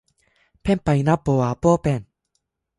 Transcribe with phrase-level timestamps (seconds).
[0.63, 2.07] ペンパイナッポーアッポーペン